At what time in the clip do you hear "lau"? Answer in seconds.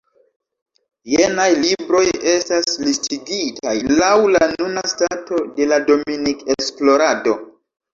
4.03-4.35